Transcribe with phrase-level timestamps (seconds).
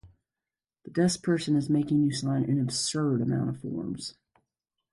[0.83, 4.15] The deskperson is making you sign an absurd amount of forms.